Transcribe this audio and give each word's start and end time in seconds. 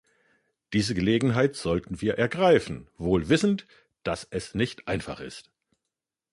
Diese 0.73 0.95
Gelegenheit 0.95 1.55
sollten 1.55 2.01
wir 2.01 2.17
ergreifen, 2.17 2.89
wohlwissend, 2.97 3.67
dass 4.01 4.25
es 4.31 4.55
nicht 4.55 4.87
einfach 4.87 5.19
ist. 5.19 5.51